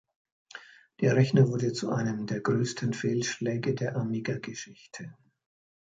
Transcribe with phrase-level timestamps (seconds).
[1.01, 5.13] Der Rechner wurde zu einem der größten Fehlschläge der Amiga-Geschichte.